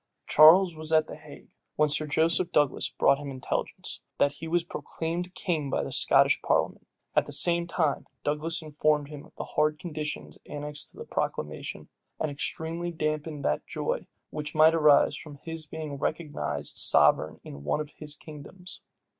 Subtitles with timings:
[0.25, 4.63] Charles was at the Hague, when Sir Joseph Douglas brought him intelligence, that he was
[4.63, 6.87] proclaimed king by the Scottish parliament.
[7.15, 11.87] At the same time, Douglas informed him of the hard conditions annexed to the proclamation,
[12.19, 17.79] and extremely damped that joy which might arise from his being recognized sovereign in one
[17.79, 18.81] of his kingdoms.